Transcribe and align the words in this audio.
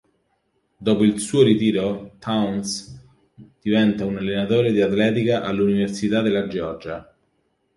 Dopo 0.79 1.03
il 1.03 1.19
suo 1.19 1.43
ritiro 1.43 2.15
Towns 2.17 2.99
diventa 3.61 4.03
un 4.03 4.17
allenatore 4.17 4.71
di 4.71 4.81
atletica 4.81 5.43
all'Università 5.43 6.23
della 6.23 6.47
Georgia. 6.47 7.15